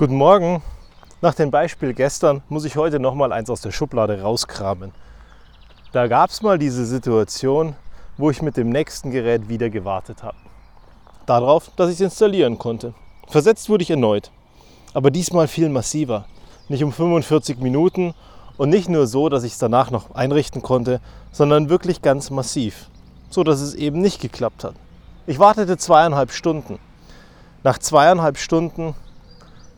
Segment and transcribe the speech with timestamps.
[0.00, 0.62] Guten Morgen.
[1.20, 4.92] Nach dem Beispiel gestern muss ich heute noch mal eins aus der Schublade rauskramen.
[5.92, 7.76] Da gab es mal diese Situation,
[8.16, 10.38] wo ich mit dem nächsten Gerät wieder gewartet habe.
[11.26, 12.94] Darauf, dass ich es installieren konnte.
[13.28, 14.30] Versetzt wurde ich erneut.
[14.94, 16.24] Aber diesmal viel massiver.
[16.70, 18.14] Nicht um 45 Minuten
[18.56, 22.88] und nicht nur so, dass ich es danach noch einrichten konnte, sondern wirklich ganz massiv.
[23.28, 24.76] So dass es eben nicht geklappt hat.
[25.26, 26.78] Ich wartete zweieinhalb Stunden.
[27.64, 28.94] Nach zweieinhalb Stunden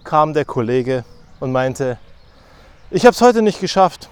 [0.05, 1.05] kam der Kollege
[1.41, 1.99] und meinte,
[2.91, 4.09] ich habe es heute nicht geschafft,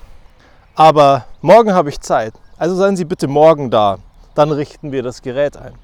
[0.74, 2.34] aber morgen habe ich Zeit.
[2.56, 3.98] Also seien Sie bitte morgen da,
[4.34, 5.74] dann richten wir das Gerät ein.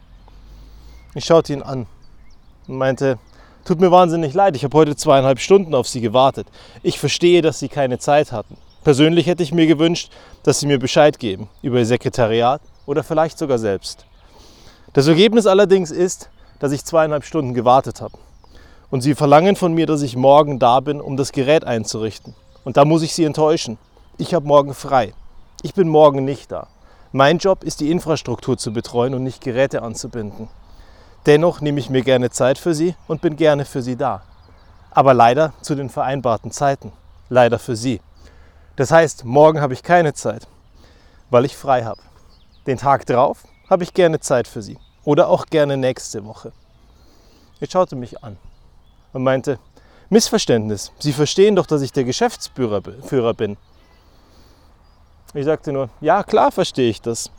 [1.15, 1.87] Ich schaute ihn an
[2.69, 3.19] und meinte,
[3.65, 6.47] tut mir wahnsinnig leid, ich habe heute zweieinhalb Stunden auf Sie gewartet.
[6.83, 8.57] Ich verstehe, dass Sie keine Zeit hatten.
[8.85, 13.39] Persönlich hätte ich mir gewünscht, dass Sie mir Bescheid geben über Ihr Sekretariat oder vielleicht
[13.39, 14.07] sogar selbst.
[14.93, 16.31] Das Ergebnis allerdings ist,
[16.61, 18.17] dass ich zweieinhalb Stunden gewartet habe.
[18.91, 22.35] Und sie verlangen von mir, dass ich morgen da bin, um das Gerät einzurichten.
[22.65, 23.79] Und da muss ich sie enttäuschen.
[24.17, 25.13] Ich habe morgen frei.
[25.63, 26.69] Ich bin morgen nicht da.
[27.13, 30.49] Mein Job ist die Infrastruktur zu betreuen und nicht Geräte anzubinden.
[31.27, 34.23] Dennoch nehme ich mir gerne Zeit für Sie und bin gerne für Sie da.
[34.93, 36.93] Aber leider zu den vereinbarten Zeiten.
[37.29, 38.01] Leider für Sie.
[38.77, 40.47] Das heißt, morgen habe ich keine Zeit,
[41.31, 42.01] weil ich frei habe.
[42.67, 44.79] Den Tag drauf habe ich gerne Zeit für Sie.
[45.05, 46.53] Oder auch gerne nächste Woche.
[47.59, 48.37] Er schaute mich an
[49.13, 49.59] und meinte,
[50.09, 53.57] Missverständnis, Sie verstehen doch, dass ich der Geschäftsführer bin.
[55.35, 57.31] Ich sagte nur, ja klar verstehe ich das.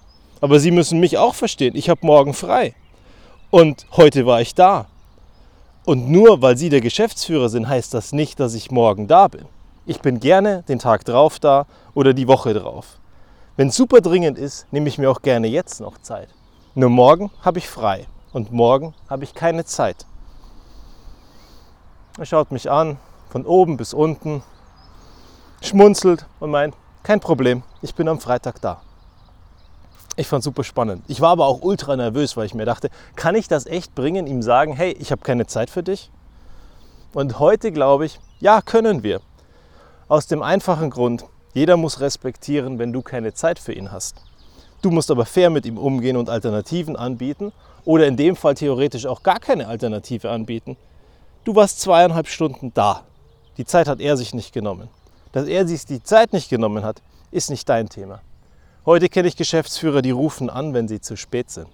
[0.41, 1.75] Aber Sie müssen mich auch verstehen.
[1.75, 2.75] Ich habe morgen frei.
[3.49, 4.87] Und heute war ich da.
[5.85, 9.45] Und nur weil Sie der Geschäftsführer sind, heißt das nicht, dass ich morgen da bin.
[9.85, 12.99] Ich bin gerne den Tag drauf da oder die Woche drauf.
[13.55, 16.27] Wenn es super dringend ist, nehme ich mir auch gerne jetzt noch Zeit.
[16.75, 20.05] Nur morgen habe ich frei und morgen habe ich keine Zeit.
[22.19, 22.97] Er schaut mich an,
[23.29, 24.41] von oben bis unten,
[25.61, 28.81] schmunzelt und meint, kein Problem, ich bin am Freitag da.
[30.15, 31.03] Ich fand super spannend.
[31.08, 34.25] Ich war aber auch ultra nervös, weil ich mir dachte, kann ich das echt bringen,
[34.25, 36.09] ihm sagen, hey, ich habe keine Zeit für dich?
[37.14, 39.21] Und heute glaube ich, ja, können wir.
[40.08, 44.23] Aus dem einfachen Grund, jeder muss respektieren, wenn du keine Zeit für ihn hast.
[44.81, 47.53] Du musst aber fair mit ihm umgehen und Alternativen anbieten
[47.86, 50.77] oder in dem Fall theoretisch auch gar keine Alternative anbieten.
[51.47, 53.03] Du warst zweieinhalb Stunden da.
[53.55, 54.89] Die Zeit hat er sich nicht genommen.
[55.31, 58.19] Dass er sich die Zeit nicht genommen hat, ist nicht dein Thema.
[58.85, 61.69] Heute kenne ich Geschäftsführer, die rufen an, wenn sie zu spät sind.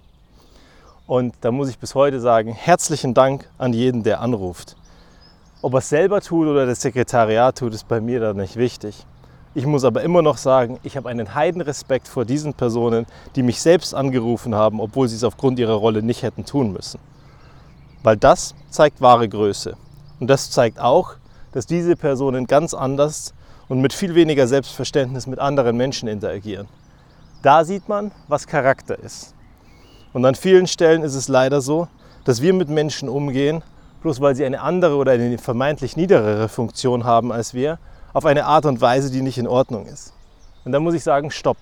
[1.08, 4.76] Und da muss ich bis heute sagen, herzlichen Dank an jeden, der anruft.
[5.60, 9.04] Ob er es selber tut oder das Sekretariat tut, ist bei mir da nicht wichtig.
[9.56, 13.60] Ich muss aber immer noch sagen, ich habe einen Heidenrespekt vor diesen Personen, die mich
[13.60, 17.00] selbst angerufen haben, obwohl sie es aufgrund ihrer Rolle nicht hätten tun müssen.
[18.04, 19.76] Weil das zeigt wahre Größe.
[20.20, 21.14] Und das zeigt auch,
[21.52, 23.32] dass diese Personen ganz anders
[23.68, 26.68] und mit viel weniger Selbstverständnis mit anderen Menschen interagieren.
[27.42, 29.34] Da sieht man, was Charakter ist.
[30.12, 31.88] Und an vielen Stellen ist es leider so,
[32.24, 33.62] dass wir mit Menschen umgehen,
[34.02, 37.78] bloß weil sie eine andere oder eine vermeintlich niederere Funktion haben als wir,
[38.12, 40.12] auf eine Art und Weise, die nicht in Ordnung ist.
[40.66, 41.56] Und da muss ich sagen, stopp.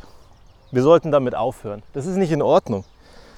[0.72, 1.84] Wir sollten damit aufhören.
[1.92, 2.84] Das ist nicht in Ordnung.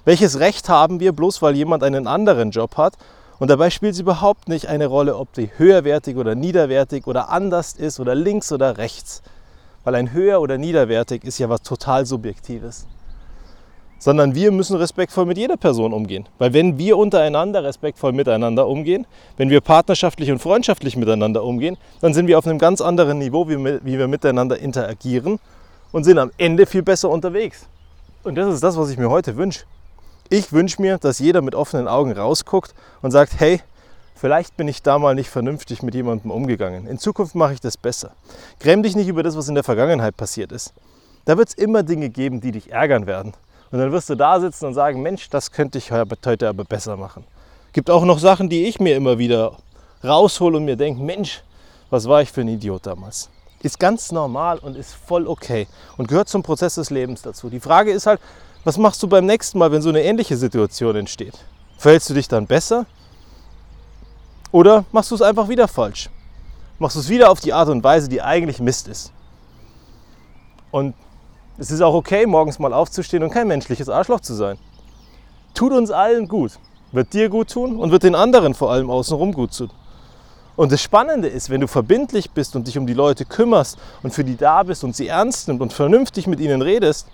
[0.05, 2.95] Welches Recht haben wir, bloß weil jemand einen anderen Job hat?
[3.39, 7.73] Und dabei spielt es überhaupt nicht eine Rolle, ob die höherwertig oder niederwertig oder anders
[7.73, 9.23] ist oder links oder rechts.
[9.83, 12.87] Weil ein höher oder niederwertig ist ja was total Subjektives.
[13.99, 16.29] Sondern wir müssen respektvoll mit jeder Person umgehen.
[16.39, 19.07] Weil wenn wir untereinander respektvoll miteinander umgehen,
[19.39, 23.49] wenn wir partnerschaftlich und freundschaftlich miteinander umgehen, dann sind wir auf einem ganz anderen Niveau,
[23.49, 25.39] wie wir miteinander interagieren
[25.93, 27.67] und sind am Ende viel besser unterwegs.
[28.23, 29.65] Und das ist das, was ich mir heute wünsche.
[30.31, 33.61] Ich wünsche mir, dass jeder mit offenen Augen rausguckt und sagt, hey,
[34.15, 36.87] vielleicht bin ich da mal nicht vernünftig mit jemandem umgegangen.
[36.87, 38.13] In Zukunft mache ich das besser.
[38.59, 40.73] Gräm dich nicht über das, was in der Vergangenheit passiert ist.
[41.27, 43.35] Da wird es immer Dinge geben, die dich ärgern werden.
[43.71, 46.97] Und dann wirst du da sitzen und sagen, Mensch, das könnte ich heute aber besser
[46.97, 47.25] machen.
[47.73, 49.57] Gibt auch noch Sachen, die ich mir immer wieder
[50.03, 51.43] raushole und mir denke, Mensch,
[51.91, 53.31] was war ich für ein Idiot damals.
[53.63, 55.67] Ist ganz normal und ist voll okay
[55.97, 57.51] und gehört zum Prozess des Lebens dazu.
[57.51, 58.21] Die Frage ist halt,
[58.65, 61.35] was machst du beim nächsten Mal, wenn so eine ähnliche Situation entsteht?
[61.79, 62.87] Verhältst du dich dann besser?
[64.51, 66.09] Oder machst du es einfach wieder falsch?
[66.79, 69.13] Machst du es wieder auf die Art und Weise, die eigentlich Mist ist?
[70.71, 70.95] Und
[71.59, 74.59] es ist auch okay, morgens mal aufzustehen und kein menschliches Arschloch zu sein.
[75.55, 76.53] Tut uns allen gut.
[76.91, 79.71] Wird dir gut tun und wird den anderen vor allem außenrum gut tun.
[80.57, 84.15] Und das Spannende ist, wenn du verbindlich bist und dich um die Leute kümmerst und
[84.15, 87.09] für die da bist und sie ernst nimmst und vernünftig mit ihnen redest,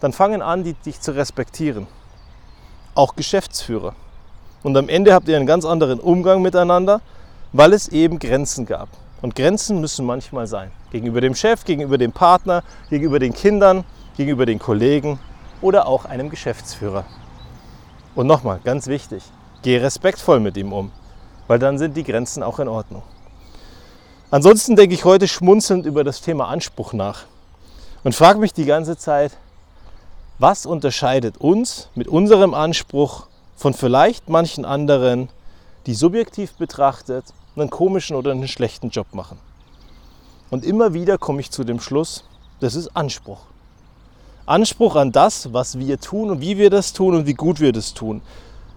[0.00, 1.86] dann fangen an, die dich zu respektieren.
[2.94, 3.94] Auch Geschäftsführer.
[4.62, 7.00] Und am Ende habt ihr einen ganz anderen Umgang miteinander,
[7.52, 8.88] weil es eben Grenzen gab.
[9.22, 10.70] Und Grenzen müssen manchmal sein.
[10.90, 13.84] Gegenüber dem Chef, gegenüber dem Partner, gegenüber den Kindern,
[14.16, 15.18] gegenüber den Kollegen
[15.60, 17.04] oder auch einem Geschäftsführer.
[18.14, 19.22] Und nochmal, ganz wichtig,
[19.62, 20.90] geh respektvoll mit ihm um,
[21.46, 23.02] weil dann sind die Grenzen auch in Ordnung.
[24.30, 27.24] Ansonsten denke ich heute schmunzelnd über das Thema Anspruch nach
[28.04, 29.32] und frage mich die ganze Zeit,
[30.40, 33.26] was unterscheidet uns mit unserem Anspruch
[33.56, 35.28] von vielleicht manchen anderen,
[35.84, 37.26] die subjektiv betrachtet
[37.56, 39.38] einen komischen oder einen schlechten Job machen.
[40.48, 42.24] Und immer wieder komme ich zu dem Schluss,
[42.58, 43.40] das ist Anspruch.
[44.46, 47.72] Anspruch an das, was wir tun und wie wir das tun und wie gut wir
[47.72, 48.22] das tun.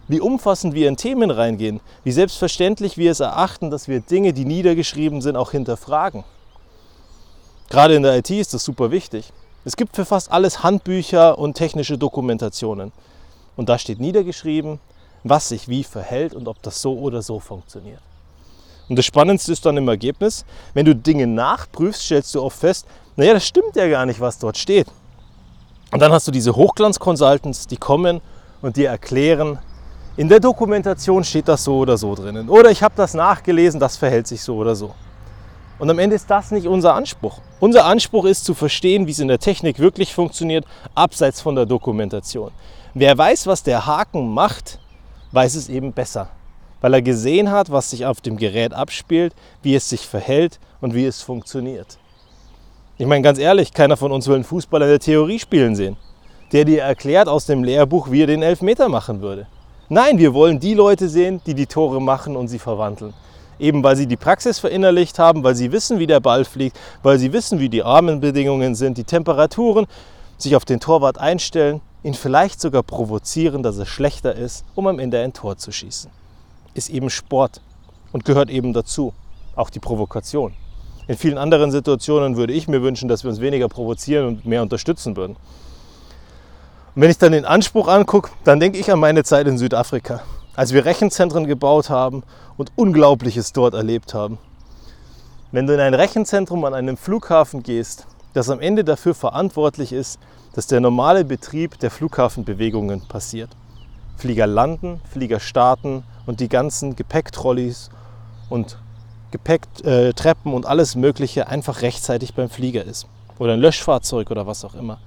[0.10, 4.44] Wie umfassend wir in Themen reingehen, wie selbstverständlich wir es erachten, dass wir Dinge, die
[4.44, 6.26] niedergeschrieben sind, auch hinterfragen.
[7.70, 9.32] Gerade in der IT ist das super wichtig.
[9.66, 12.92] Es gibt für fast alles Handbücher und technische Dokumentationen.
[13.56, 14.80] Und da steht niedergeschrieben,
[15.24, 18.02] was sich wie verhält und ob das so oder so funktioniert.
[18.90, 20.44] Und das Spannendste ist dann im Ergebnis,
[20.74, 24.38] wenn du Dinge nachprüfst, stellst du oft fest, naja, das stimmt ja gar nicht, was
[24.38, 24.88] dort steht.
[25.92, 28.20] Und dann hast du diese Hochglanz-Consultants, die kommen
[28.62, 29.60] und dir erklären,
[30.18, 32.50] in der Dokumentation steht das so oder so drinnen.
[32.50, 34.94] Oder ich habe das nachgelesen, das verhält sich so oder so.
[35.80, 37.40] Und am Ende ist das nicht unser Anspruch.
[37.60, 41.66] Unser Anspruch ist zu verstehen, wie es in der Technik wirklich funktioniert, abseits von der
[41.66, 42.52] Dokumentation.
[42.94, 44.80] Wer weiß, was der Haken macht,
[45.32, 46.30] weiß es eben besser,
[46.82, 49.34] weil er gesehen hat, was sich auf dem Gerät abspielt,
[49.64, 51.98] wie es sich verhält und wie es funktioniert.
[53.00, 55.98] Ich meine ganz ehrlich, keiner von uns will einen Fußballer in der Theorie spielen sehen,
[56.52, 59.48] der dir erklärt aus dem Lehrbuch, wie er den Elfmeter machen würde.
[59.90, 63.14] Nein, wir wollen die Leute sehen, die die Tore machen und sie verwandeln.
[63.60, 67.20] Eben weil sie die Praxis verinnerlicht haben, weil sie wissen, wie der Ball fliegt, weil
[67.20, 69.86] sie wissen, wie die Rahmenbedingungen sind, die Temperaturen,
[70.38, 75.00] sich auf den Torwart einstellen, ihn vielleicht sogar provozieren, dass er schlechter ist, um am
[75.00, 76.12] Ende ein Tor zu schießen.
[76.74, 77.62] Ist eben Sport
[78.12, 79.14] und gehört eben dazu,
[79.56, 80.54] auch die Provokation.
[81.08, 84.62] In vielen anderen Situationen würde ich mir wünschen, dass wir uns weniger provozieren und mehr
[84.62, 85.36] unterstützen würden.
[86.96, 90.22] Und wenn ich dann den Anspruch angucke, dann denke ich an meine Zeit in Südafrika,
[90.56, 92.24] als wir Rechenzentren gebaut haben
[92.58, 94.38] und Unglaubliches dort erlebt haben.
[95.52, 100.20] Wenn du in ein Rechenzentrum an einem Flughafen gehst, das am Ende dafür verantwortlich ist,
[100.54, 103.50] dass der normale Betrieb der Flughafenbewegungen passiert.
[104.18, 107.90] Flieger landen, Flieger starten und die ganzen Gepäcktrolleys
[108.50, 108.78] und
[109.32, 113.08] Gepäcktreppen äh, und alles Mögliche einfach rechtzeitig beim Flieger ist.
[113.40, 115.00] Oder ein Löschfahrzeug oder was auch immer.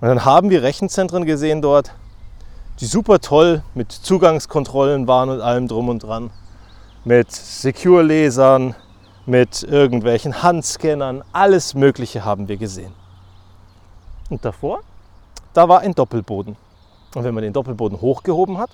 [0.00, 1.92] Und dann haben wir Rechenzentren gesehen dort,
[2.80, 6.30] die super toll mit Zugangskontrollen waren und allem drum und dran.
[7.04, 8.74] Mit Secure-Lesern,
[9.26, 12.92] mit irgendwelchen Handscannern, alles Mögliche haben wir gesehen.
[14.30, 14.80] Und davor,
[15.52, 16.56] da war ein Doppelboden.
[17.14, 18.70] Und wenn man den Doppelboden hochgehoben hat,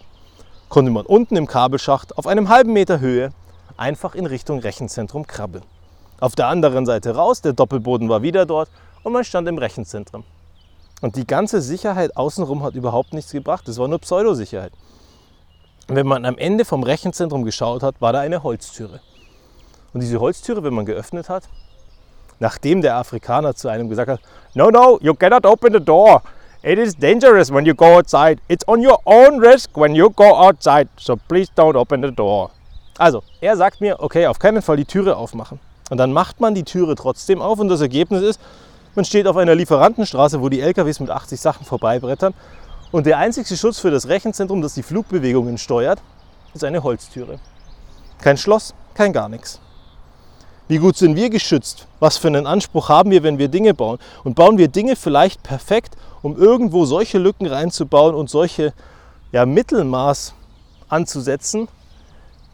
[0.68, 3.30] konnte man unten im Kabelschacht auf einem halben Meter Höhe
[3.76, 5.64] einfach in Richtung Rechenzentrum krabbeln.
[6.20, 8.70] Auf der anderen Seite raus, der Doppelboden war wieder dort
[9.02, 10.24] und man stand im Rechenzentrum.
[11.02, 13.68] Und die ganze Sicherheit außenrum hat überhaupt nichts gebracht.
[13.68, 14.72] Das war nur Pseudosicherheit.
[15.88, 19.00] Wenn man am Ende vom Rechenzentrum geschaut hat, war da eine Holztüre.
[19.92, 21.44] Und diese Holztüre, wenn man geöffnet hat,
[22.38, 24.20] nachdem der Afrikaner zu einem gesagt hat,
[24.54, 26.22] no, no, you cannot open the door.
[26.62, 28.40] It is dangerous when you go outside.
[28.48, 30.88] It's on your own risk when you go outside.
[30.98, 32.50] So please don't open the door.
[32.98, 35.60] Also, er sagt mir, okay, auf keinen Fall die Türe aufmachen.
[35.90, 38.40] Und dann macht man die Türe trotzdem auf und das Ergebnis ist,
[38.96, 42.34] man steht auf einer Lieferantenstraße, wo die LKWs mit 80 Sachen vorbeibrettern
[42.92, 46.00] und der einzige Schutz für das Rechenzentrum, das die Flugbewegungen steuert,
[46.54, 47.38] ist eine Holztüre.
[48.20, 49.60] Kein Schloss, kein gar nichts.
[50.68, 51.86] Wie gut sind wir geschützt?
[52.00, 53.98] Was für einen Anspruch haben wir, wenn wir Dinge bauen?
[54.24, 58.72] Und bauen wir Dinge vielleicht perfekt, um irgendwo solche Lücken reinzubauen und solche
[59.30, 60.34] ja, Mittelmaß
[60.88, 61.68] anzusetzen,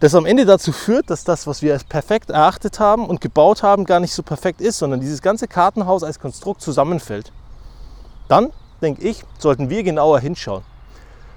[0.02, 3.62] das am Ende dazu führt, dass das, was wir als perfekt erachtet haben und gebaut
[3.62, 7.30] haben, gar nicht so perfekt ist, sondern dieses ganze Kartenhaus als Konstrukt zusammenfällt.
[8.26, 10.64] Dann, denke ich, sollten wir genauer hinschauen.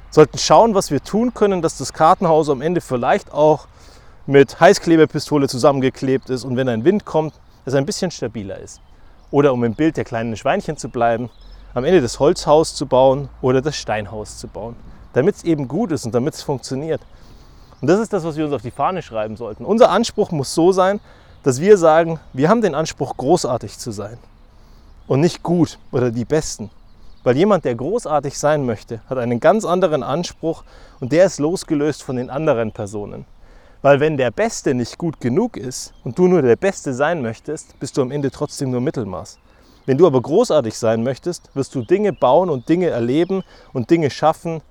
[0.10, 3.68] Sollten schauen, was wir tun können, dass das Kartenhaus am Ende vielleicht auch
[4.26, 8.82] mit Heißklebepistole zusammengeklebt ist und wenn ein Wind kommt, es ein bisschen stabiler ist.
[9.30, 11.30] Oder um im Bild der kleinen Schweinchen zu bleiben,
[11.76, 14.76] am Ende das Holzhaus zu bauen oder das Steinhaus zu bauen,
[15.14, 17.02] damit es eben gut ist und damit es funktioniert.
[17.82, 19.66] Und das ist das, was wir uns auf die Fahne schreiben sollten.
[19.66, 21.00] Unser Anspruch muss so sein,
[21.44, 24.18] dass wir sagen, wir haben den Anspruch, großartig zu sein
[25.08, 26.72] und nicht gut oder die Besten.
[27.24, 30.64] Weil jemand, der großartig sein möchte, hat einen ganz anderen Anspruch
[31.00, 33.26] und der ist losgelöst von den anderen Personen.
[33.82, 37.80] Weil wenn der Beste nicht gut genug ist und du nur der Beste sein möchtest,
[37.80, 39.38] bist du am Ende trotzdem nur Mittelmaß.
[39.86, 44.10] Wenn du aber großartig sein möchtest, wirst du Dinge bauen und Dinge erleben und Dinge
[44.10, 44.62] schaffen,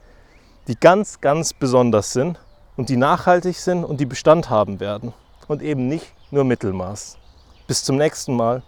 [0.67, 2.41] die ganz, ganz besonders sind
[2.77, 5.13] und die nachhaltig sind und die Bestand haben werden.
[5.47, 7.19] und eben nicht nur Mittelmaß.
[7.67, 8.63] Bis zum nächsten Mal.